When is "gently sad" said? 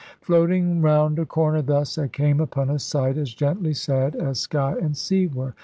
3.35-4.15